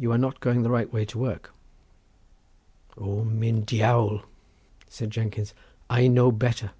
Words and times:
You 0.00 0.10
are 0.10 0.18
not 0.18 0.40
going 0.40 0.64
the 0.64 0.68
right 0.70 0.92
way 0.92 1.04
to 1.04 1.16
work." 1.16 1.52
"O, 2.98 3.22
myn 3.22 3.64
Diawl!" 3.64 4.24
said 4.88 5.12
Jenkins, 5.12 5.54
"I 5.88 6.08
know 6.08 6.32
better. 6.32 6.72